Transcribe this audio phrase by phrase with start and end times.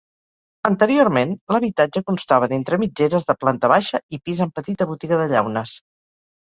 [0.69, 5.81] Anteriorment, l'habitatge constava d'entre mitgeres de planta baixa i pis amb petita botiga de llaunes.